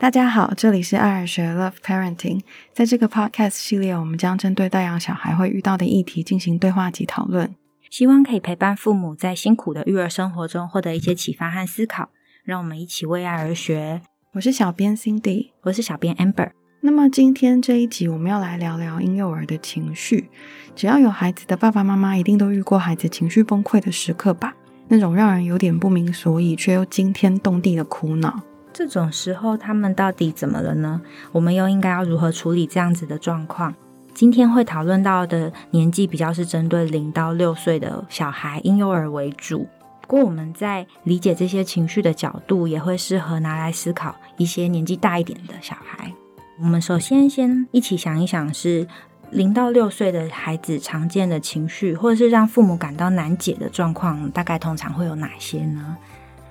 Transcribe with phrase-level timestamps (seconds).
[0.00, 2.40] 大家好，这里是爱尔学 Love Parenting。
[2.72, 7.52] 在这个 Podcast 系列，我们将针对带养小孩会遇到的议题进行对话及讨论，
[7.90, 12.10] 希望可以陪伴父母在辛苦的育儿生活中获得一些启发和思考。
[12.44, 14.00] 让我们一起为爱而学。
[14.34, 16.52] 我是小编 Cindy，我是小编 Amber。
[16.80, 20.30] 那么今天这一集，我们要来聊聊婴幼儿的情绪。
[20.76, 24.54] 只要有孩子的爸爸妈妈，一定都遇过孩子情绪崩溃的时刻吧？
[24.86, 28.40] 那种让人有点不明所以，却又惊天动地的苦恼。
[28.78, 31.00] 这种时候，他们到底怎么了呢？
[31.32, 33.74] 我们又应该要如何处理这样子的状况？
[34.14, 39.66] 今天会讨论到的年纪比较是针对零到六岁的小孩婴幼儿为主。
[40.02, 46.12] 不过，我们在理解这些情绪的角度，也会适合拿来思考一些年纪大一点的小孩。
[46.60, 48.86] 我们首先先一起想一想，是
[49.32, 55.96] 零到六岁的孩子常见的情绪，或者是让父母感到难解的状况，大概通常会有哪些呢？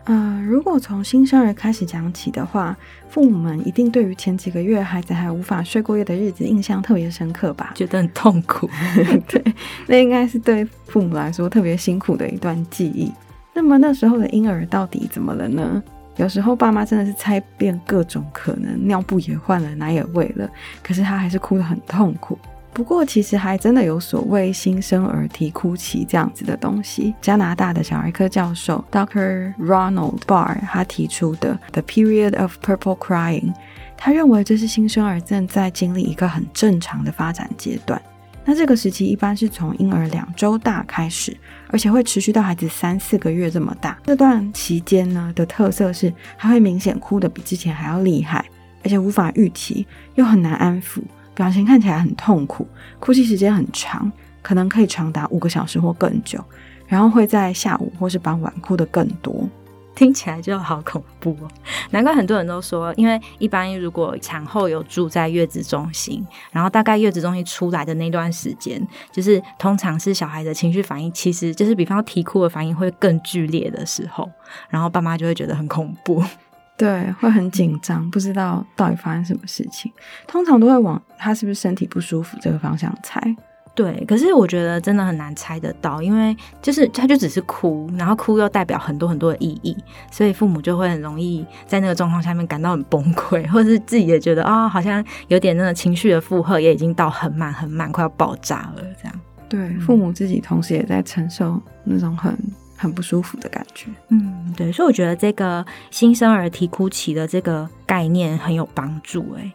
[0.08, 2.74] 呃，如果从新生儿开始讲起的话，
[3.10, 7.72] 父母们一定对于前几个月孩子还无法睡过夜的日子印象特别深刻吧？
[7.76, 8.70] 觉得很痛苦。
[9.28, 9.44] 对，
[9.86, 13.12] 那应该是对父母来说特别辛苦的一段记忆。
[13.54, 15.84] 那么那时候的婴儿到底怎么了呢？
[16.16, 20.50] 有时候爸妈真的是猜遍各种可能，尿布也换了，奶也喂了，
[20.82, 22.40] 可是他还是哭得很痛苦。
[22.78, 27.16] 不过，其实还真的有所谓新生儿啼哭期这样子的东西。
[27.20, 29.52] 加拿大的小儿科教授 Dr.
[29.56, 33.52] Ronald Barr 他提出的 The Period of Purple Crying，
[33.98, 38.00] 他认为这是新生儿正在经历一个很正常的发展阶段。
[38.46, 41.36] 那这个时期一般是从婴儿两周大开始，
[41.70, 43.98] 而且会持续到孩子三四个月这么大。
[44.06, 48.46] 这段期间呢的特色是，他会明显哭得比之前还要厉害，
[48.84, 51.02] 而且无法预期，又很难安抚。
[51.38, 52.68] 表情看起来很痛苦，
[53.00, 56.44] 哭泣时间很长，可能可以长达五个小时或更久，
[56.88, 59.48] 然后会在下午或是傍晚哭得更多，
[59.94, 61.48] 听起来就好恐怖哦。
[61.92, 74.28] 难怪很多人都说，因为一般如果产后有住在月子中心，然后大概月子中心出来的那段时间，就是通常是小孩的情绪反应，其实就是比方说啼哭的反应会更剧烈的时候，
[74.70, 76.24] 然后爸妈就会觉得很恐怖。
[76.78, 79.92] 对，会很紧张，不知道到底发生什么事情。
[80.28, 83.20] 通常都会往他是不是身体不舒服这个方向猜。
[83.74, 89.76] 对，可是我觉得真的很难猜得到，因为就是他就只是哭，然后哭又代表很多很多的意义，
[90.12, 99.20] 所以父母就会很容易在那个状况下面感到很崩溃，或者是自己也觉得啊，好像有点那个情绪的负荷也已经到很满很满，快要爆炸了这样。
[99.48, 102.36] 对，父母自己同时也在承受那种很。
[102.78, 109.52] 很不舒服的感觉，嗯，对，所以我觉得这个新生儿啼哭期的这个概念很有帮助，哎，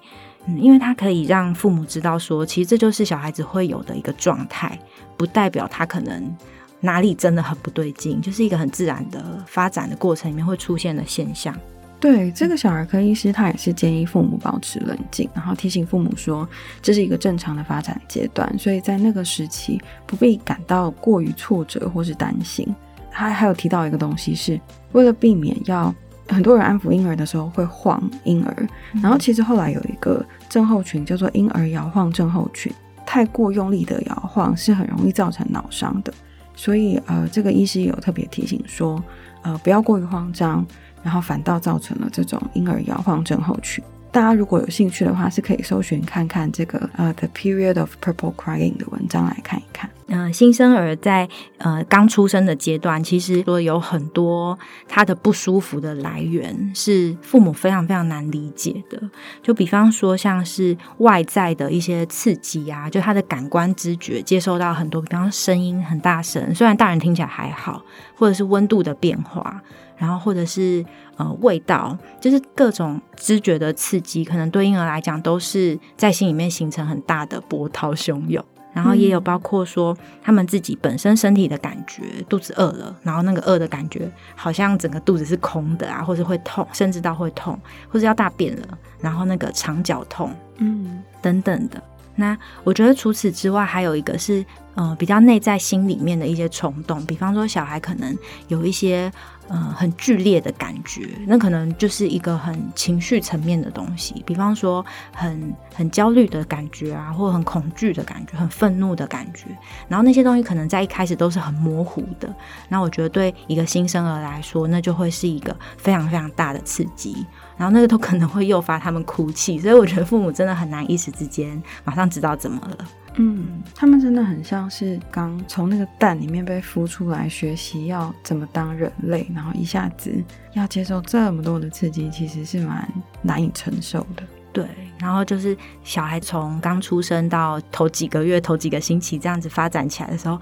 [0.46, 4.76] 嗯，因为它可以让父母知道说，其实这就是小孩子会有的一个状态，
[5.16, 6.36] 不代表他可能
[6.80, 11.56] 哪里真的很不对劲，就是一个很自然的发展的过程里面会出现的现象。
[12.00, 16.48] 对，这个小儿科医师他也是建议父母保持冷静，然后提醒父母说，
[16.82, 22.66] 这是一个正常的发展阶段，所以在那个时期不必感到过于挫折或是担心。
[23.12, 24.58] 他还有提到一个东西，是
[24.92, 25.94] 为了避免要
[26.28, 28.68] 很多人安抚婴儿的时候会晃婴儿，
[29.02, 32.72] 然后其实后来有一个症候群叫做婴儿摇晃症候群，
[33.04, 36.12] 太过用力的摇晃是很容易造成脑伤的，
[36.54, 39.02] 所以呃，这个医师有特别提醒说，
[39.42, 40.64] 呃，不要过于慌张，
[41.02, 43.84] 然后反倒造成了这种婴儿摇晃症候群。
[44.12, 49.88] 大家如果有兴趣的话，是可以搜寻看看这个呃 The Period of Purple Crying 的文章来看一看。
[50.08, 59.00] 嗯，新生儿在呃刚出生的阶段，其实说有很多他的不舒服的来源是父母非常非常难理解的。
[59.42, 67.82] 就比方说，像是外在的一些刺激啊，就他的感官知觉接收到很多，比方声音很大声，虽然大人听起来还好，
[68.14, 69.62] 或者是温度的变化。
[70.02, 70.84] 然后或者是
[71.16, 78.44] 呃味道，就是各种知觉的刺激，可能对婴儿来讲都是在心里面形成很大的波涛汹涌。
[78.74, 87.56] 然后也有包括说他们自己本身身体的感觉，肚子饿了，然后那个饿的感觉好像整个肚子是空的啊，或者会痛，甚至到会痛，
[87.88, 88.66] 或者要大便了，
[88.98, 91.80] 然后那个肠绞痛，嗯，等等的。
[92.14, 94.44] 那我觉得除此之外，还有一个是
[94.74, 98.16] 呃比较内在心里面的一些冲动，比方说小孩可能
[98.48, 99.10] 有一些。
[99.48, 109.46] 嗯，很剧烈的感觉，那可能就是一个很情绪层面的东西，比方说很很焦虑的感觉啊，或很恐惧的感觉，很愤怒的感觉。
[109.88, 112.34] 然后那些东西可能在一开始都是很模糊的。
[112.68, 117.26] 那我觉得对一个新生儿来说，那就会是一个非常非常大的刺激。
[117.56, 122.78] 然后那个都可能会诱发他们哭泣，所以我觉得父母真的很难一时之间马上知道怎么了。
[123.16, 130.10] 嗯，他们真的很像是刚从那个蛋里面被孵出来，学习要怎么当人类，然后一下子
[130.54, 132.88] 要接受这么多的刺激，其实是蛮
[133.20, 134.22] 难以承受的。
[134.50, 134.66] 对，
[134.98, 140.38] 然后就是小孩从刚出生到头几个月、头几个星期这样子发展起来的时候，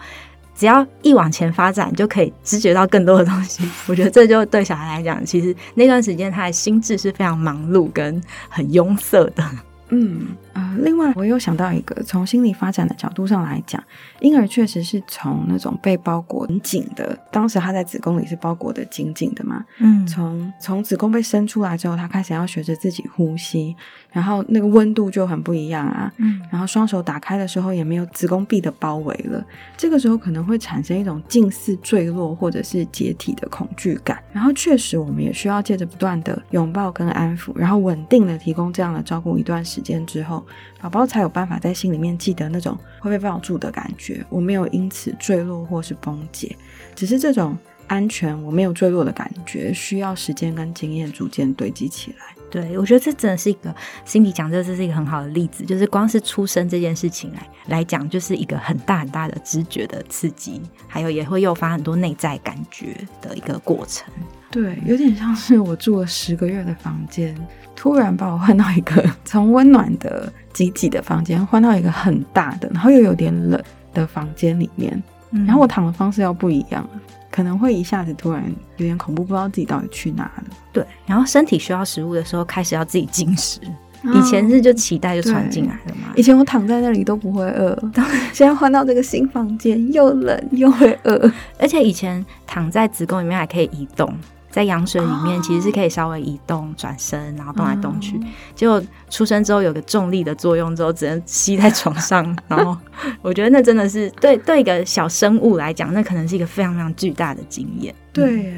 [0.61, 3.67] 只要一往前发展，就可以知觉到更多的东西。
[3.87, 9.43] 我觉得这就对小孩来讲，其实那段时间他的心智是非常忙碌跟很庸塞的。
[9.89, 10.27] 嗯
[10.61, 13.83] 呃，另外我又想到一个，从心理发展的角度上来讲，
[14.21, 23.75] 婴儿确实是从那种被包裹很紧的，当时他在子宫里是包裹的紧紧的嘛，嗯，从从子宫被生出来之后，他开始要学着自己呼吸，
[24.13, 29.43] 然后那个温度就很不一样啊，嗯，然后双手打开的时候也没有子宫壁的包围了，
[29.77, 40.45] 这个时候可能会产生一种近似坠落或者是解体的恐惧感，然后确实我们也需要借着不断的拥抱跟安抚，然后稳定的提供这样的照顾一段时间之后，
[40.81, 46.57] 宝宝才有办法在心里面记得那种会被抱住的感觉，我没有因此坠落或是崩解，
[46.95, 47.57] 只是这种
[47.87, 52.35] 安全我没有坠落的感觉，需要时间跟经验逐渐堆积起来。
[52.51, 53.73] 对，我觉得这真的是一个
[54.05, 64.13] 心理讲，这是一个很好的例子，就是光是出生这件事情来来讲，就是一个很大很大的知觉的刺激，还有也会诱发很多内在感觉的一个过程。
[64.51, 67.35] 对，有点像是我住了十个月的房间，
[67.77, 73.63] 突然把我换到一个从温暖的挤挤的房间，换到一个很大的，然后又有点冷
[73.95, 75.01] 的房间里面，
[75.31, 76.85] 然后我躺的方式要不一样，
[77.31, 78.43] 可能会一下子突然
[78.77, 80.45] 有点恐怖，不知道自己到底去哪了。
[80.73, 83.61] 对，然后身体需要食物的时候，开始要自己进食。
[84.03, 87.79] 以前是就脐带就传进来了嘛，以前我躺在那里都不会饿，
[88.33, 94.11] 现在换到这个新房间又冷又会饿，而且以前躺在子宫里面还可以移动。
[94.51, 98.21] 在羊水里面，其实是可以稍微移动、转身，然后动来动去。
[98.55, 102.37] 结果出生之后有个重力的作用，之后只能吸在床上。
[102.49, 102.77] 然后
[103.23, 107.95] 我觉得那真的是对对一个小生物来讲，那可能是一个非常非常巨大的经验。
[108.13, 108.53] 对，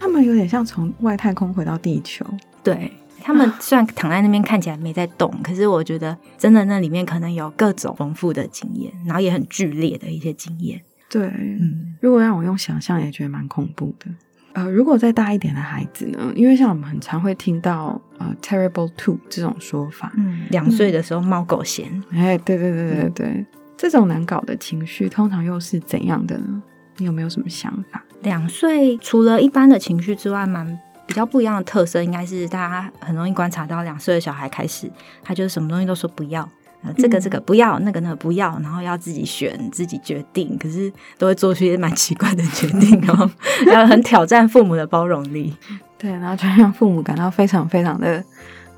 [0.00, 2.26] 他们有点像从外太空回到地球。
[2.64, 10.80] 对他们虽然躺在那边看起来没在动，可是我觉得真的那里面可能有各种丰富的经验，然后也很剧烈的一些经验。
[11.08, 14.06] 对，嗯，如果让我用想象，也觉得蛮恐怖的。
[14.54, 16.32] 呃，如果再大一点的孩子呢？
[16.34, 23.46] 因为像我们很常会听到呃 “terrible two” 这种说法，嗯，两岁的时候猫狗嫌，哎，对对对对对，
[23.76, 26.62] 这种难搞的情绪通常又是怎样的呢？
[26.96, 28.02] 你有没有什么想法？
[28.22, 30.66] 两岁除了一般的情绪之外，蛮
[31.06, 34.90] 比较不一样的特色，应该是大家很容易观察到，两岁的小孩开始，
[35.22, 36.48] 他就是什么东西都说不要。
[36.96, 43.28] 这个这个不要，那个那个不要，然后要自己选自己决定，可是都会做出一些蛮奇怪的决定，然后
[43.72, 45.54] 要很挑战父母的包容力，
[45.98, 48.22] 对，然后就让父母感到非常非常的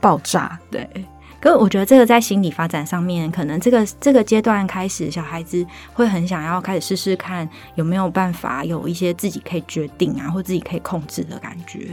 [0.00, 0.88] 爆炸，对。
[1.40, 5.64] 可我觉得这个在心理发展上面，可能这个这个阶段开始，小孩子
[5.94, 11.88] 会很想要开始试试看有没有办法有一些自己可以决定啊，或自己可以控制的感觉。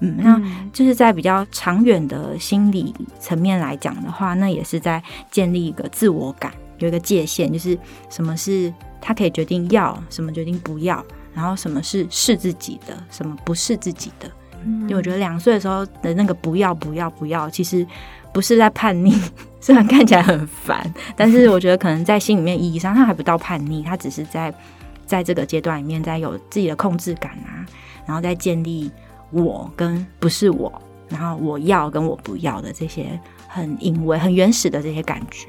[0.00, 0.42] 嗯，那
[0.72, 11.04] 就是在比较长远的心理层面来讲的话，那也是在建立一个自我感，有一个界限，就是什么是他可以决定要，什么决定不要，
[11.34, 14.30] 然后什么是是自己的，什么不是自己的。
[14.64, 17.86] 因为我觉得两岁的时候的那个不要不要不要，其实
[18.32, 19.14] 不是在叛逆，
[19.60, 24.50] 虽然看起来很烦，但是我觉得可能在心里面意义上，他还不到叛逆，他只是在
[25.04, 27.64] 在这个阶段里面，在有自己的控制感啊，
[28.06, 28.90] 然后再建立。
[29.30, 30.72] 我跟不是我，
[31.08, 33.18] 然后我要跟我不要的这些
[33.48, 35.48] 很隐微、很原始的这些感觉，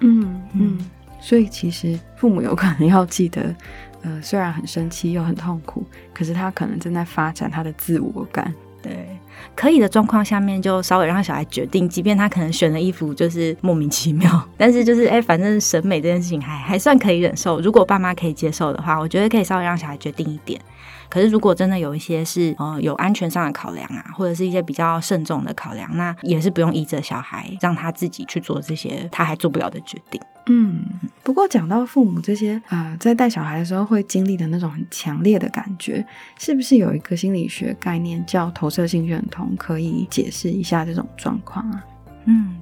[0.00, 0.78] 嗯嗯，
[1.20, 3.54] 所以其实父母有可能要记得，
[4.02, 8.52] 呃，虽然很生气又很痛苦，可是他可能正在发展他的自我感。
[8.80, 9.08] 对，
[9.56, 17.60] 可以的状况下面就稍微让小孩决定，即便他可能选的衣服就是莫名其妙， 但是就是哎，反正审美这件事情还还算可以忍受。
[17.60, 20.60] 如果爸妈可以接受的话，我觉得可以稍微让小孩决定一点。
[21.10, 30.20] 可是，如果真的有一些是呃有安全上的考量啊，或者是一些比较慎重的考量，那也是不用依着小孩让他自己去做这些他还做不了的决定。
[30.50, 30.84] 嗯，
[31.22, 36.04] 不过讲到父母这些啊，在带小孩的时候会经历的那种很强烈的感觉，
[36.38, 41.84] 是不是有一个心理学概念叫投射性认同，可以解释一下这种状况啊？
[42.26, 42.56] 嗯，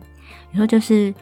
[0.50, 1.12] 你说就是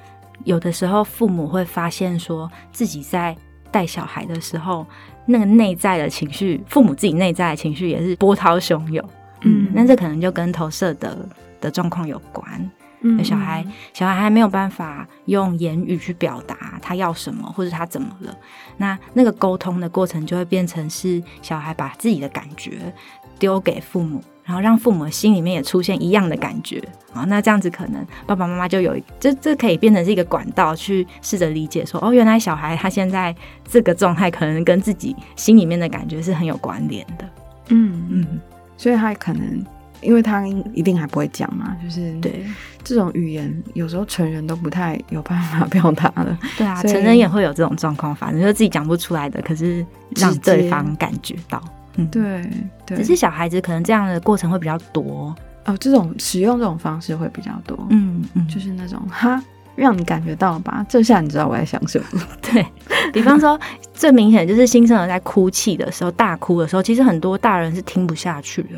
[0.44, 3.36] 有的时候父母会发现说自己在
[3.70, 4.86] 带小孩的时候。
[5.26, 9.08] 那个内在的情绪，父母自己内在的情绪也是波涛汹涌，
[9.42, 11.28] 嗯，那这可能就跟投射的
[11.60, 12.70] 的状况有关。
[13.06, 13.62] 嗯，小孩
[13.92, 18.34] 小孩还没有办法用言语去表达他要什么或者他怎么了，
[18.78, 22.92] 那那个沟通的过程就会变成是小孩把自己的感觉
[23.38, 26.82] 丢给父母，然后让父母心里面也出现一样的感觉
[27.12, 33.34] 啊，那这样子可能爸爸妈妈就有这这可以变成是一个管道，去试着理解说，哦，原来小孩他现在
[33.66, 37.24] 这个状态可能跟自己心里面的感觉是很有关联的。
[37.68, 38.40] 嗯嗯，
[38.76, 39.64] 所以他可能
[40.02, 42.44] 因为他一定还不会讲嘛，就是对
[42.82, 46.38] 这种语言有时候成人都不太有办法表达了。
[46.58, 49.86] 对啊，成人也会有这种状况，反正就自己讲不出来的，可是
[50.16, 51.62] 让对方感觉到。
[51.96, 52.48] 嗯，对
[52.86, 55.34] 对，只是小孩子可能这样的过程会比较多。
[55.64, 57.78] 哦，这种使用这种方式会比较多。
[57.90, 59.42] 嗯嗯，就是那种哈，
[59.76, 62.20] 让你感觉到吧，这下你知道我在想什么。
[62.42, 62.66] 对
[63.12, 63.58] 比方说，
[63.94, 68.76] 最明显就是新生儿在哭泣的时候、大哭的时候，其实很多大人是听不下去的，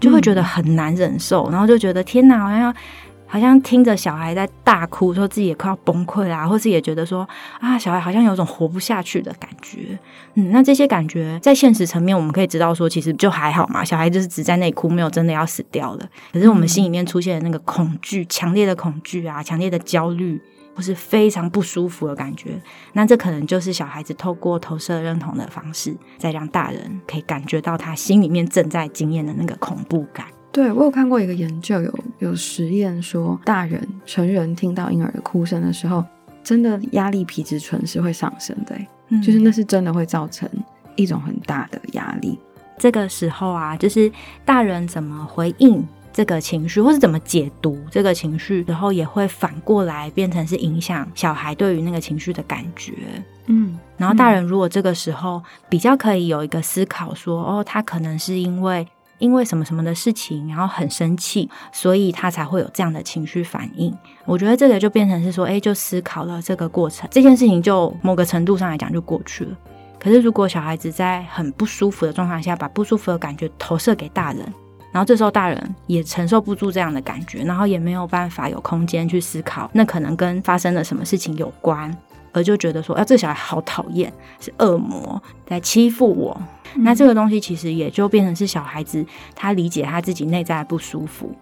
[0.00, 2.74] 就会觉得很难忍受，然后就觉得天哪，好像要
[3.26, 7.28] 好像听着小孩在大哭，说自己也快要崩溃啦，或是也觉得说
[7.60, 9.98] 啊，小孩好像有种活不下去的感觉。
[10.34, 16.08] 嗯，那这些感觉在现实层面，我们可以知道说，其实就还好嘛，小孩就是只在那里哭，没有真的要死掉了。
[16.32, 20.40] 可是我们心里面出现的那个恐惧，强烈的恐惧啊，强烈的焦虑。
[20.76, 22.50] 或是非常不舒服的感觉，
[22.92, 30.26] 那这可能就是小孩子透过投射认同的方式，再让大人可以感觉到他心里面正在经验的那个恐怖感。
[30.56, 36.02] 对我有看过一个研究，有有实验说，大人成人听到婴儿的哭声的时候，
[36.42, 40.48] 真的压力皮质醇是会上升的、欸嗯就是那是真的会造成
[40.94, 42.38] 一种很大的压力。
[42.78, 44.10] 这个时候啊，就是
[44.46, 52.94] 大人怎么回应这个情绪，或是怎么解读这个情绪，然后也会反过来变成是影响小孩对于那个情绪的感觉。
[53.44, 63.96] 嗯，然后大人如果这个时候比较可以有一个思考说，哦，他可能是因为因为什么什么的事情，然后很生气，所以他才会有这样的情绪反应。
[64.24, 69.56] 我觉得这个就变成是说，哎，就思考了这个过程，这件事情就某个程度上来讲就过去了。
[69.98, 74.40] 可是如果小孩子在很不舒服的状况下，把不舒服的感觉投射给大人，
[74.92, 81.90] 然后这时候大人也承受不住这样的感觉，然后也没有办法有空间去思考，那可能跟发生了什么事情有关，
[82.36, 86.38] 而就觉得说，啊，这小孩好讨厌，是恶魔在欺负我。
[86.74, 89.02] 那这个东西其实也就变成是小孩子
[89.34, 91.34] 他理解他自己内在的不舒服，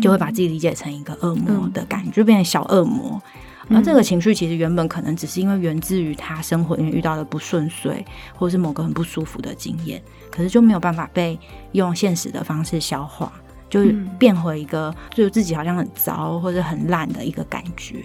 [0.00, 3.22] 就会把自己理解成一个恶魔的感觉，就变成小恶魔。
[3.70, 11.38] 而这个情绪其实原本可能只是因为源自于他生活里面遇到的不顺遂，或是某个很不舒服的经验，可是就没有办法被
[11.70, 13.32] 用现实的方式消化，
[13.70, 18.02] 就嗯变回一个就自己好像很糟或者很烂的一个感觉。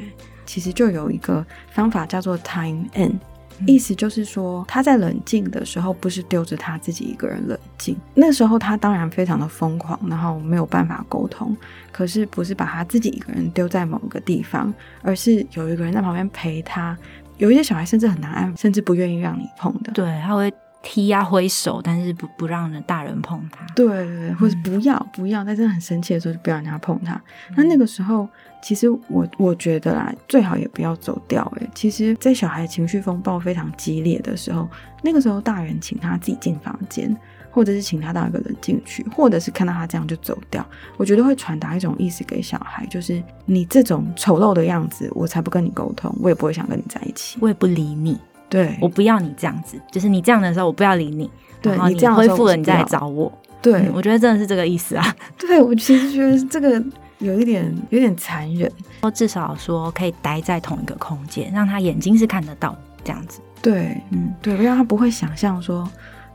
[0.48, 3.20] 其实就有一个方法叫做 time in，
[3.68, 7.96] 意思就是说他在冷静的时候，不是丢着他自己一个人冷静。
[8.16, 11.56] 那时候他当然非常的疯狂，然后没有办法沟通。
[11.92, 16.98] 可是不是把他自己一个人丢在某个地方，而是有一个人在旁边陪他。
[17.38, 19.92] 有一些小孩甚至很难安，甚至不愿意让你碰的。
[19.94, 20.52] 对，他会
[20.90, 23.66] 踢啊挥手，但是不不让人大人碰他。
[23.76, 27.22] 对对对，或者不要不要，在真的很生气的时候就不要让人家碰他。
[27.58, 28.26] 那那个时候，
[28.64, 31.44] 其实我我觉得啦，最好也不要走掉。
[31.60, 34.70] 哎，其实，在小孩情绪风暴非常激烈的时候，
[35.04, 37.14] 那个时候大人请他自己进房间，
[37.52, 40.66] 或者是请他到一个人进去，或者是看到他这样就走掉，
[40.96, 47.38] 我觉得会传达一种意思给小孩，就是你这种丑陋的样子，我才不跟你沟通，我也不会想跟你在一起。
[47.42, 48.18] 我也不理你，
[48.50, 51.30] 对，我不要你这样子，就是你这样的时候，我不要理你。
[51.62, 53.32] 对然后你你这样恢复了，你再来找我。
[53.62, 55.16] 对嗯，我觉得真的是这个意思啊。
[55.38, 56.82] 对我其实觉得这个
[57.18, 58.72] 有一点有点残忍。
[59.16, 63.42] 至少说可以待在同一个空间，让他眼睛是看得到这样子。
[63.62, 65.90] 对，嗯，对，让他不会想象说，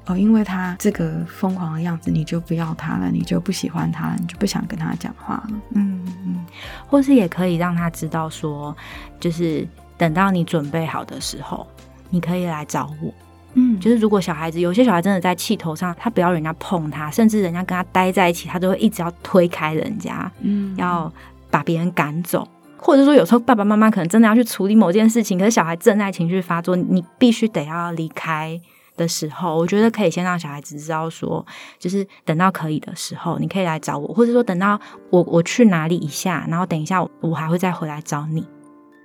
[0.07, 5.51] 哦，因为他这个疯狂的样子，你就不要他了，你就不喜欢他了，你就不想跟他讲话了。
[5.75, 6.45] 嗯嗯，
[6.89, 8.77] 或是也可以让他知道说，
[9.21, 9.67] 就是
[9.97, 11.65] 等到你准备好的时候，
[12.13, 13.13] 你可以来找我。
[13.55, 21.13] 嗯就是如果小孩子有些小孩真的在气头上，他不要人家碰他，甚至人家跟他待在一起，他都会一直要推开人家，嗯要
[21.51, 22.47] 把别人赶走。
[22.79, 28.61] 或者说，有时候爸爸妈妈可能真的要去处理某件事情，可是小孩正在情绪发作，你必须得要离开
[28.97, 31.47] 的时候，我觉得可以先让小孩子知道说，
[31.79, 38.45] 就是等到可以的时候，你可以来找我，或者说等到我我去哪里一下，然后等一下我我还会再回来找你。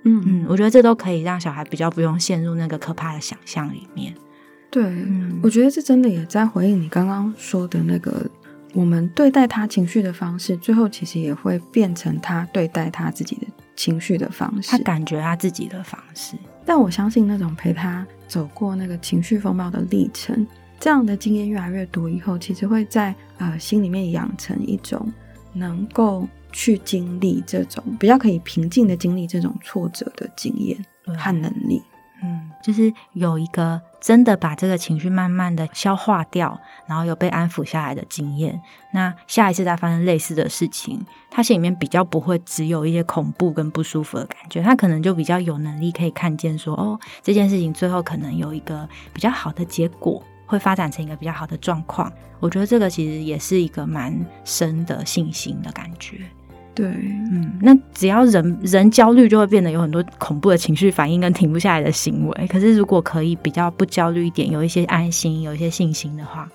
[0.04, 4.14] 嗯嗯，我觉得这都可以让小孩比较不用陷入那个可怕的想象里面。
[4.70, 8.24] 对，嗯我觉得这真的也在回应你刚刚说的那个，
[8.74, 14.70] 我们对待他情绪的方式，最后其实也会变成他对待他自己的情绪的方式。
[14.70, 16.36] 他感觉他自己的方式，
[16.66, 20.46] 但我相信那种陪他走过那个情绪风暴的历程，
[20.78, 25.10] 这样的经验越来越多以后，其实会在呃心里面养成一种
[25.54, 31.82] 能够去经历这种比较可以平静的经历这种挫折的经验和能力。
[32.20, 38.60] 嗯，就是有一个真的把这个情绪慢慢的消化掉，然后有被安抚下来的经验。
[38.92, 41.00] 那下一次再发生类似的事情，
[41.30, 52.12] 他心里面比较不会只有一些恐怖跟不舒服的感觉，他可能就比较有能力可以看见说，哦，这件事情最后可能有一个比较好的结果，会发展成一个比较好的状况。
[52.40, 56.18] 我觉得这个其实也是一个蛮深的信心的感觉。
[56.78, 62.46] 对，嗯，那只要人人焦虑，就会变得有很多恐怖的情绪反应跟停不下来的行为。
[62.46, 66.48] 可是如果可以比较不焦虑一点，有一些安心，有一些信心的话，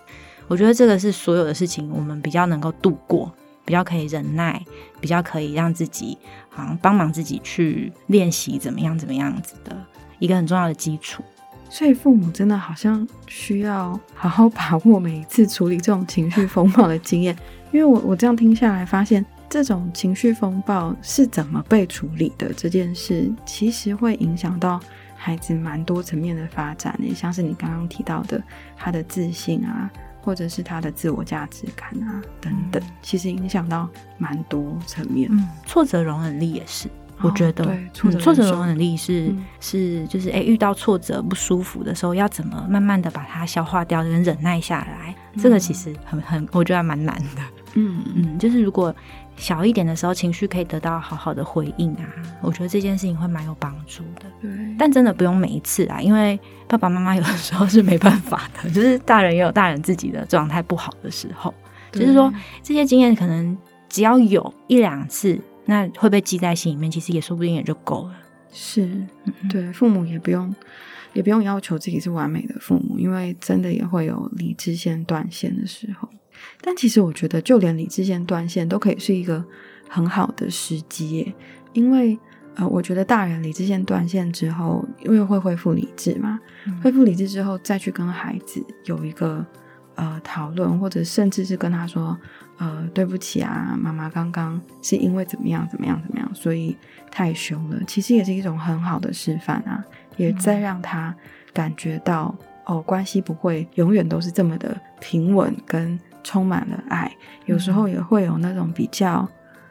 [0.48, 3.30] 我觉得这个是所有的事情我们比较能够度过，
[3.66, 4.64] 比较可以忍耐，
[5.02, 6.18] 比较可以让自己
[6.50, 9.76] 好像帮忙自己去练习怎么样怎么样子的
[10.20, 11.22] 一个很重要的基础。
[11.70, 17.36] 所以父母真的好像需要好好把握每一次处理这种情绪风暴的经验，
[17.74, 19.26] 因为我我这样听下来发现。
[19.50, 22.52] 这种情绪风暴是怎么被处理的？
[22.54, 24.80] 这件事其实会影响到
[25.16, 28.42] 孩子蛮多层面的发展，也像是你刚刚提到的
[28.76, 29.90] 他的自信啊，
[30.22, 35.30] 或者是他的自我价值感啊等等，其实影响到蛮多层面。
[35.32, 36.90] 嗯，挫折容忍力也是，
[37.22, 47.42] 我觉得对挫折容忍力是是就是哎，遇到挫折不舒服的时候，要怎么慢慢的把它消化掉，跟忍耐下来，这个其实很很，我觉得还蛮难的。
[47.76, 48.94] 嗯嗯，就是如果。
[49.36, 52.08] 小一点的时候，情绪可以得到好好的回应啊，
[52.42, 54.26] 我觉得这件事情会蛮有帮助的。
[54.42, 61.54] 对，但真的不用每一次啊，因为爸爸妈妈有的时候是没办法的， 就是大人也有大人自己的状态不好的时候。
[61.92, 63.56] 就是说，这些经验可能
[63.88, 68.16] 只要有一两次，那会被记在心里面，其实也说不定也就够了。
[68.52, 69.06] 是，
[69.50, 70.54] 对，父母也不用
[71.14, 76.10] 也不用要求自己是完美的父母，因为真的也会有理智线断线的时候。
[76.62, 79.44] 但其实我觉得，就连理智线断线都可以是一个
[79.90, 81.34] 很好的时机，
[81.74, 82.18] 因为
[82.56, 86.40] 呃，我觉得大人理智线断线之后，因为会恢复理智嘛，
[86.84, 89.44] 恢复理智之后再去跟孩子有一个
[89.96, 92.16] 呃讨论，或者甚至是跟他说，
[92.58, 96.78] 呃，对不起啊，妈妈刚刚是因为怎么样怎么样怎么样，所以
[97.10, 97.82] 太凶了。
[97.88, 99.84] 其实也是一种很好的示范啊，
[100.18, 101.16] 也在让他
[101.52, 102.36] 感觉到
[102.66, 106.00] 哦，关系不会永远都是这么的平稳跟。
[106.24, 107.12] 充满了爱，
[107.46, 109.28] 有时候也会有那种比较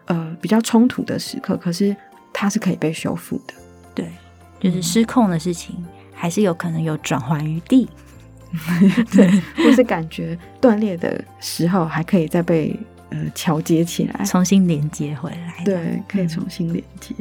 [0.07, 1.94] 呃比较冲突的时刻，可是
[2.33, 3.55] 它是可以被修复的。
[3.94, 4.11] 对，
[4.61, 5.77] 就是失控的事情，
[6.12, 7.88] 还是有可能有转圜余地。
[9.11, 15.64] 对，或是感觉断裂的时候，还可以再被呃桥接起来，重新连接回来。
[15.64, 17.14] 对，可以重新连接。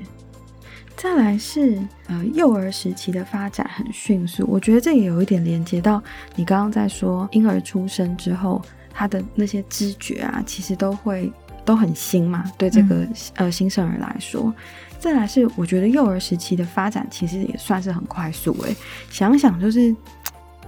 [0.97, 6.03] 再来是呃幼儿时期的发展很迅速，我觉得这也有一点连接到
[6.35, 8.61] 你刚刚在说婴儿出生之后。
[8.93, 11.31] 他的那些知觉啊，其实都会
[11.63, 14.53] 都很新嘛，对这个呃新生儿来说。
[14.99, 18.75] 再来是，我觉得幼儿时期的发展其实也算是很快速诶。
[19.09, 19.95] 想想就是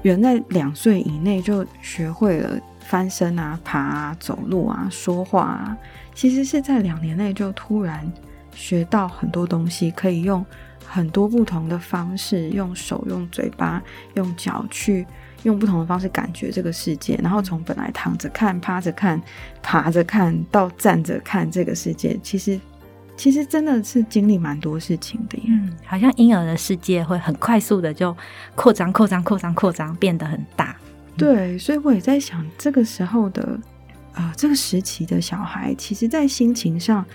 [0.02, 5.78] 人在两岁以内就学会了翻身啊、爬啊、走路啊、说话啊，
[6.16, 8.12] 其实是在两年内就突然
[8.56, 10.44] 学到很多东西，可以用
[10.84, 13.82] 很多不同的方式，用手、用嘴巴、
[14.16, 15.06] 用脚去。
[15.44, 19.22] 用不同的方式感觉这个世界，然后从本来躺着看、趴着看、
[19.62, 22.60] 爬着看到站着看这个世界，其实
[23.16, 25.38] 其实真的是经历蛮多事情的。
[25.46, 28.16] 嗯，好像婴儿的世界会很快速的就
[28.56, 30.76] 扩张、扩张、扩张、扩张，变得很大。
[31.16, 33.60] 对，所以我也在想，这个时候的
[34.14, 37.06] 呃这个时期的小孩，其实在心情上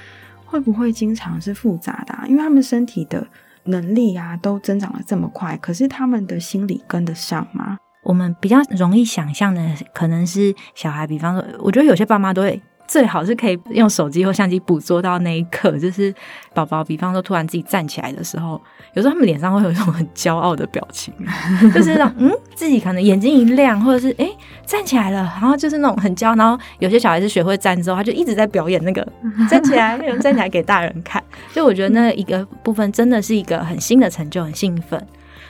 [0.44, 2.16] 会不会经常是复杂的？
[2.28, 3.26] 因为他们身体的
[3.64, 7.76] 能力啊都增长的这么快，可是他们的心理跟得上吗？
[8.08, 9.60] 我们比较容易想象的，
[9.92, 16.12] 可能是小孩，比方说，我觉得有些爸妈都会最好是可以用手机或相机捕捉到那一刻，就是
[16.54, 18.58] 宝宝，比方说突然自己站起来的时候，
[18.94, 21.12] 有时候他们脸上会有一种很骄傲的表情，
[21.74, 24.26] 就是那种嗯，自己可能眼睛一亮，或者是哎
[24.64, 26.34] 站起来了，然后就是那种很骄傲。
[26.34, 29.06] 然后有些小孩子学会站之后，他就一直在表演那个
[29.50, 31.22] 站起来，站起来给大人看。
[31.52, 34.98] 所以我觉得那一个部分真的是一个很新的成就，很兴奋。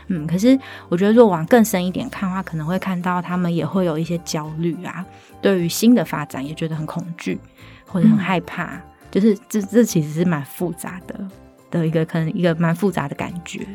[0.09, 5.05] 嗯，可是我觉得，如果往更深一点看的话，可能会看到他们也会有一些焦虑啊，
[5.40, 7.38] 对于新的发展也觉得很恐惧
[7.87, 11.29] 或者很害怕，就是这这其实是蛮复杂的
[11.71, 13.66] 的一个可能一个蛮复杂的感觉。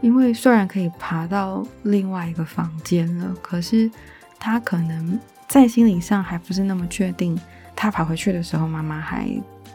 [0.00, 3.90] 因为虽然可以爬到另外一个房间了，可是
[4.38, 5.18] 他可能
[5.48, 7.38] 在心理上还不是那么确定，
[7.74, 9.28] 他爬回去的时候，妈妈还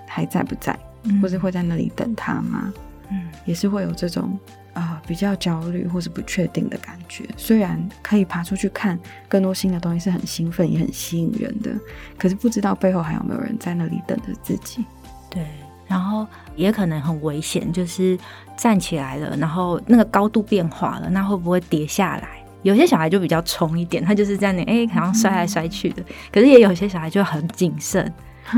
[0.08, 0.78] 还在不在，
[1.22, 2.72] 或者会在那里等他吗？
[3.10, 4.38] 嗯，也是会有这种。
[4.74, 7.26] 啊，比较焦虑或是不确定的感觉。
[7.36, 11.72] 虽然可以爬出去看更多新的东西，是很兴奋也很吸引人的，
[12.18, 14.86] 可是不知道背后还有没有人在那里等着自己。
[15.30, 15.46] 对，
[15.88, 18.18] 然后也可能很危险，就是
[18.58, 22.28] 站起来了，然后那个高度变化了，那会不会跌下来？
[22.64, 26.04] 有些小孩就比较冲一点，他就是这样，哎，好像摔来摔去的。
[26.32, 28.14] 可是也有些小孩就很谨慎，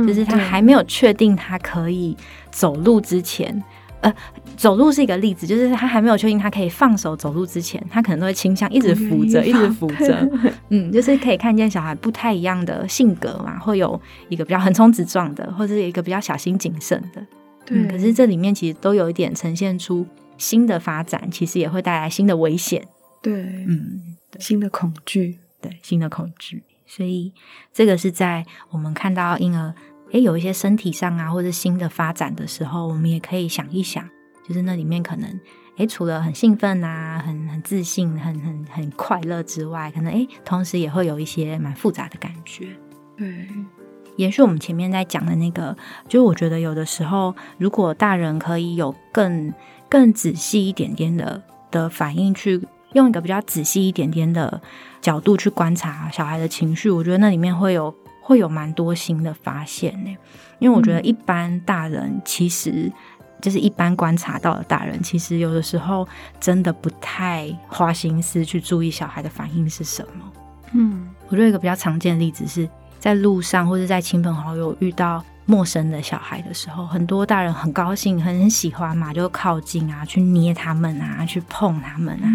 [0.06, 2.18] 就是他还没有确定他可以
[2.52, 3.64] 走路之前，
[4.04, 4.14] 呃，
[4.58, 10.30] 走路是一个例子，就是他还没有确定他可以放手走路之前，他可能都会倾向一直扶着，一直扶着。
[10.70, 17.26] 嗯，就是可以看见小孩不太一样的性格嘛，会有一个比较横冲直撞的，或者是一个比较小心谨慎的。
[17.66, 20.06] 对，可是这里面其实都有一点呈现出
[20.38, 22.86] 新的发展，其实也会带来新的危险。
[23.22, 24.02] 对，嗯，
[24.38, 27.32] 新的恐惧，对，新的恐惧，所以
[27.74, 29.74] 这个是在我们看到婴儿
[30.14, 34.08] 诶有一些身体上啊或者新的发展的时候，我们也可以想一想，
[34.48, 35.40] 就是那里面可能
[35.78, 42.68] 诶除了很兴奋啊、很很自信、很很很快乐之外，可能诶同时也会有一些蛮复杂的感觉。
[43.18, 43.48] 对，
[44.16, 45.76] 延续我们前面在讲的那个，
[46.08, 49.54] 就我觉得有的时候，如果大人可以有更
[49.90, 52.62] 更仔细一点点的的反应去。
[52.94, 54.62] 用一个比较仔细一点点的
[55.02, 57.92] 角度去观察小孩的情绪，我觉得那里面会有
[58.24, 60.18] 会有蛮多新的发现呢。
[60.58, 62.92] 因为我觉得一般大人其实
[63.42, 66.08] 就是一般观察到的大人，其实有的时候
[66.40, 70.32] 真的不太花心思去注意小孩的反应是什么。
[70.72, 75.24] 嗯，我觉得一个比较常见的例子是在路上或者在亲朋好友遇到。
[75.46, 82.28] 陌生的小孩的时候，很多大人很高兴，很喜欢嘛，就靠近啊，去捏他们啊，去碰他们啊，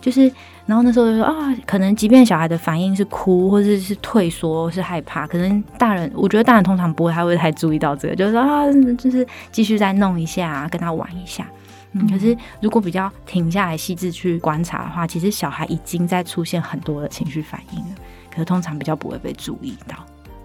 [0.00, 0.32] 就是，
[0.64, 8.64] 然后那时候就说啊，可能即便小孩的反应是哭或者是退缩，是害怕，可能大人，我觉得大人通常不会，太会太注意到这个，就是说啊，
[8.96, 11.46] 就是继续再弄一下，跟他玩一下。
[11.92, 17.96] 嗯，可是如果比较停下来细致去观察的话，其实小孩已经在出现很多的情绪反应了，
[18.30, 19.96] 可是通常比较不会被注意到。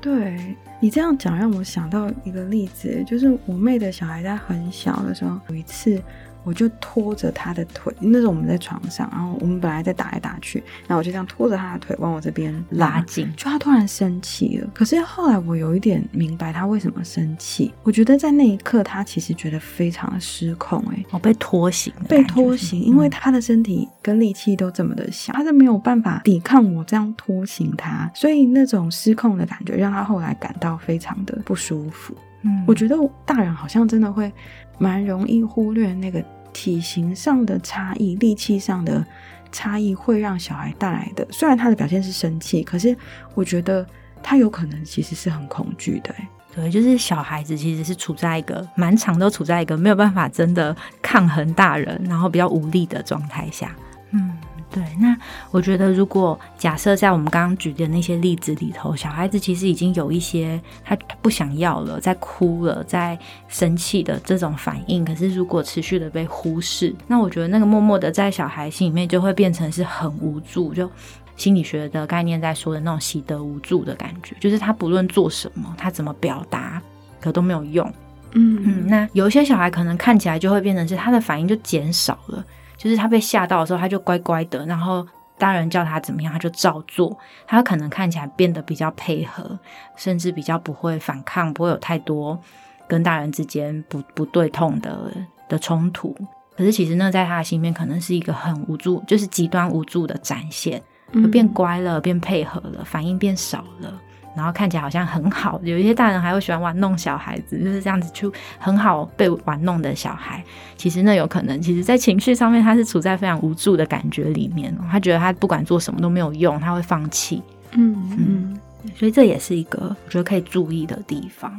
[0.04, 6.00] 对你这样讲，让我想到一个例子，就是我妹的小孩在很小的时候，有一次。
[6.43, 14.69] 我就拖着他的腿，那时候我们在床上，然后我们本来在打来打去，然后我就这样拖着他的腿往我这边拉紧，就他突然生气了。
[14.73, 32.15] 可是后来我有一点明白他为什么生气，我觉得在那一刻他其实觉得非常的失控，哎，我被拖行，被拖行，因为他的身体跟力气都这么的小，他是没有办法抵抗我这样拖行他，所以那种失控的感觉让他后来感到非常的不舒服。
[32.45, 34.29] 嗯，我觉得大人好像真的会
[34.77, 39.05] 蛮容易忽略那个体型上的差异、力气上的
[39.51, 41.27] 差异会让小孩带来的。
[41.31, 42.95] 虽然他的表现是生气，可是
[43.33, 43.86] 我觉得
[44.21, 46.13] 他有可能其实是很恐惧的。
[46.55, 53.75] 对，就是小孩子其实是处在一个蛮长都处在一个没有办法真的抗衡大人，然后比较无力的状态下。
[54.12, 54.38] 嗯。
[54.73, 55.15] 对，那
[55.51, 63.15] 我觉得，如果假设在我们刚刚举的那些例子里头，小孩子其实已经有一些他不想要了，在哭了，在
[63.47, 70.89] 生气的这种反应，可是如果持续的被忽视，那我觉得那个默默的在小孩心里面就会变成是很无助，就
[71.38, 76.81] 心理学的概念在说的那种习得无助的感觉，就是他不论做什么，他怎么表达，
[77.21, 77.88] 可都没有用。
[78.31, 82.43] 嗯嗯，那有一些小孩可能看起来就会变成是他的反应就减少了。
[82.84, 87.17] 就是他被吓到的时候，他就乖乖的，然后大人叫他怎么样，他就照做。
[87.48, 89.58] 他可能看起来变得比较配合，
[89.96, 92.38] 甚至比较不会反抗，不会有太多
[92.86, 95.10] 跟大人之间不不对痛的
[95.48, 96.13] 的冲突。
[96.58, 100.84] 可是其实那在他的心里面，可能是一个很无助，就是极端无助的展现，
[101.32, 103.98] 变乖了，变配合了，反应变少了。
[104.36, 110.43] 然后看起来好像很好，有一些大人还会喜欢玩弄小孩子，就是这样子就很好被玩弄的小孩。
[110.76, 117.41] 其实那有可能，其实在情绪上面他是处在非常无助的感觉里面，他觉得他不管做什么都没有用，他会放弃。
[117.72, 118.60] 嗯嗯，
[118.96, 121.52] 所以这也是一个我觉得可以注意的地方。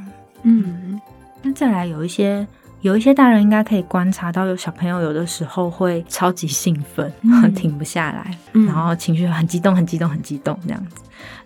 [0.42, 1.00] 嗯，
[1.42, 2.46] 那再来有一些
[2.84, 7.10] 有一些大人应该可以观察到，有小朋友有的时候会超级兴奋，
[7.56, 10.96] 停不下来，然后情绪很激动、很激动、很激动这样子，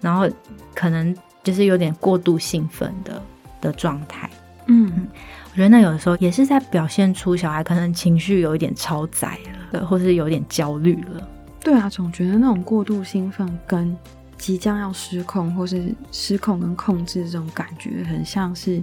[0.01, 0.29] 然后。
[0.75, 3.21] 可能就是有点过度兴奋的
[3.61, 4.31] 的状态，
[4.67, 5.09] 嗯，
[5.51, 9.37] 我觉得那有的时候也是在表现出小孩可能情绪有一点超载
[9.73, 11.29] 了，或是有点焦虑了。
[11.59, 13.97] 对啊，总觉得那种过度兴奋跟
[14.39, 18.83] 即将要失控，或是失控跟控制这种感觉，很像是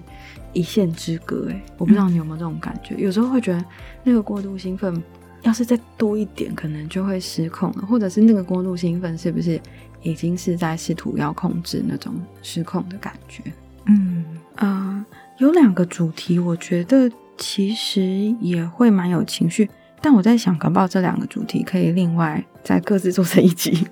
[0.54, 1.50] 一线之隔。
[1.50, 2.96] 哎，我不知道你有没有这种感觉？
[2.98, 3.66] 有时候会觉得
[4.04, 5.02] 那个过度兴奋，
[5.42, 9.60] 要是再多一点，可能就会失控了，或者是那个过度兴奋是不是？
[10.02, 12.14] 已经是在试图要控制那种
[12.44, 13.42] 失控的感觉。
[13.86, 14.24] 嗯
[14.56, 15.04] 啊，
[15.40, 18.04] 有两个主题，我觉得其实
[18.40, 19.68] 也会蛮有情绪。
[20.00, 23.88] 但我在想，搞不好这两个主题可以另外再各自做成一集。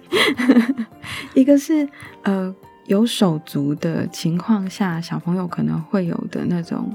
[1.34, 1.88] 一个是
[2.24, 2.54] 呃，
[2.88, 6.94] 有手足的情况下，小朋友可能会有的那种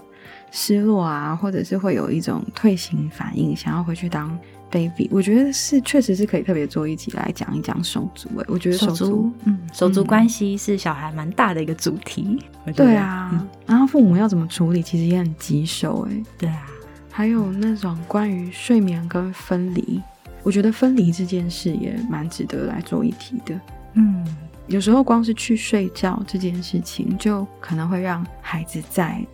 [0.50, 4.38] 失落啊，或者是会有一种退行反应，想要回去当
[4.70, 5.08] baby。
[5.10, 8.28] 我觉得是确实是可以特别做一集来讲一讲手足。
[8.38, 12.38] 哎，我觉得手足，嗯，手足关系是小孩蛮大的一个主题。
[12.74, 16.06] 对啊，然后父母要怎么处理，其实也很棘手。
[16.10, 16.66] 哎，对啊，
[17.10, 20.02] 还有那种关于睡眠跟分离，
[20.42, 23.58] 我觉得分离这件事也蛮值得来做一题的。
[23.94, 24.24] 嗯。
[24.66, 29.24] 有时候光是去睡觉这件事情，就可能会让孩子在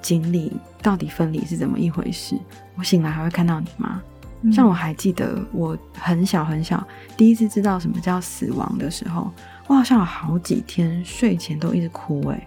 [0.00, 2.38] 经历到底分离是怎么一回事。
[2.76, 4.00] 我醒来还会看到你吗？
[4.52, 9.32] 像我还记得我很小很小第一次知道什么叫死亡的时候，
[9.66, 12.46] 我好像有好几天睡前都一直哭哎，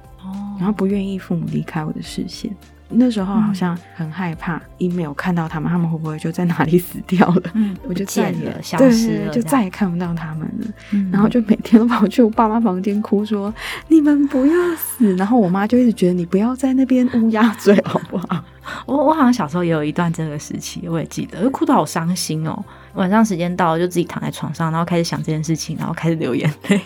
[0.58, 2.56] 然后不愿意父母离开我的视线。
[2.90, 7.42] 那时候好像很害怕，一没有看到他们，他们会不会就在哪里死掉了？
[7.54, 10.68] 嗯， 我就见了，消失了，就再也看不到他们了。
[11.12, 13.54] 然后就每天都跑去我爸妈房间哭，说
[13.90, 18.44] ：“你们不要死。”然后我妈就一直觉得你不要在那边乌鸦嘴，好不好？
[18.86, 22.64] 我我好像小时候也有一段这个时期，我也记得，就哭得好伤心哦。
[22.94, 26.82] 晚上时间到了，就自己躺在床上，然后开始想这件事情，然后开始流眼泪，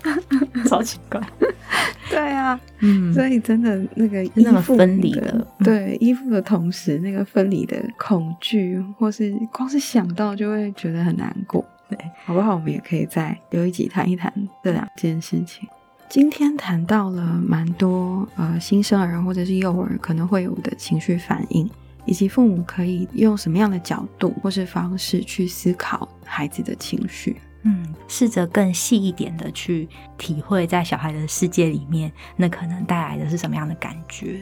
[0.68, 1.20] 超奇怪。
[2.10, 12.54] 对啊，嗯，所以真的那个那么分离的，对依附的同时，那个分离的恐惧，或是光是想到就会觉得很难过，对，好不好？
[12.54, 14.30] 我们也可以再留一集谈一谈
[14.62, 15.66] 这两件事情。
[16.12, 21.66] 今天谈到了蛮多呃新生儿或者是幼儿可能会有的情绪反应，
[22.04, 27.38] 以及父母可以用什么样的角度或是方式去思考孩子的情绪。
[27.62, 34.38] 嗯，试着更细一点的去体会，在小孩的世界里面，那可能带来的是什么样的感觉？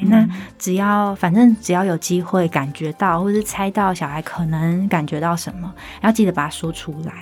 [0.00, 7.12] 对，那只要反正只要有机会感觉到，或是猜到小孩可能感觉到什么，要记得把它说出来。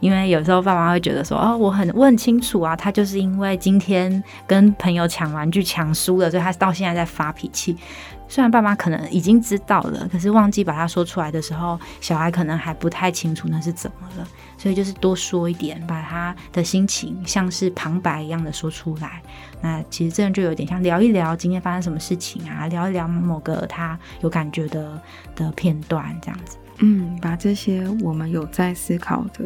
[0.00, 7.76] 因为有时候爸妈会觉得说，哦，我很我很清楚啊，他就是因为今天跟朋友抢玩具抢输了，所以他到现在在发脾气。
[8.28, 14.26] 虽然爸妈可能已经知道了，可是忘记把它说出来的时候，小孩可能还不太清楚那是怎么了。
[14.56, 19.20] 所以就是多说一点，把他的心情像是旁白一样的说出来。
[19.60, 25.00] 那其实这样就有点像聊一聊今天发生什么事情啊，聊一聊某个他有感觉的
[25.36, 26.56] 的片段这样子。
[26.78, 29.44] 嗯，把这些我们有在思考的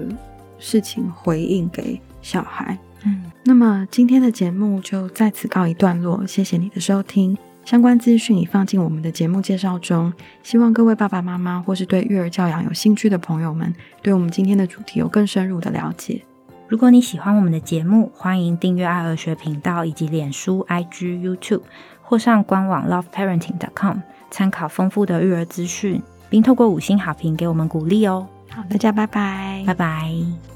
[0.58, 2.78] 事情回应给小孩。
[3.02, 7.36] 嗯，那么今天的节目就在此告一段落，谢谢你的收听。
[7.64, 16.22] 相关资讯已放进我们的节目介绍中，希望各位爸爸妈妈或是对育儿教养有兴趣的朋友们，对我们今天的主题有更深入的了解。
[16.66, 21.62] 如果你喜欢我们的节目，欢迎订阅爱儿学频道以及脸书、IG、YouTube，
[22.02, 23.98] 或上官网 loveparenting.com
[24.30, 28.26] 参考丰富的育儿资讯，并透过五星好评给我们鼓励哦。
[28.50, 30.53] 好，大家拜拜，拜拜。